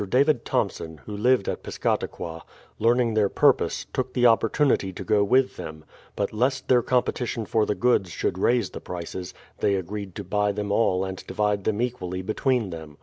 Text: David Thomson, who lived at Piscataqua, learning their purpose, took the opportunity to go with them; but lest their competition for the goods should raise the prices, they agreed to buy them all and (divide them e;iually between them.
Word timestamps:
David 0.09 0.45
Thomson, 0.45 0.97
who 1.05 1.15
lived 1.15 1.47
at 1.47 1.61
Piscataqua, 1.61 2.41
learning 2.79 3.13
their 3.13 3.29
purpose, 3.29 3.85
took 3.93 4.15
the 4.15 4.25
opportunity 4.25 4.91
to 4.91 5.03
go 5.03 5.23
with 5.23 5.57
them; 5.57 5.85
but 6.15 6.33
lest 6.33 6.67
their 6.67 6.81
competition 6.81 7.45
for 7.45 7.67
the 7.67 7.75
goods 7.75 8.09
should 8.09 8.39
raise 8.39 8.71
the 8.71 8.81
prices, 8.81 9.35
they 9.59 9.75
agreed 9.75 10.15
to 10.15 10.23
buy 10.23 10.53
them 10.53 10.71
all 10.71 11.05
and 11.05 11.23
(divide 11.27 11.65
them 11.65 11.79
e;iually 11.83 12.25
between 12.25 12.71
them. 12.71 12.97